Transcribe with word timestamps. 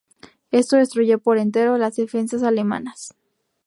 Esto 0.49 0.77
destruyó 0.77 1.19
por 1.19 1.37
entero 1.37 1.77
las 1.77 1.95
defensas 1.95 2.41
alemanas. 2.41 3.11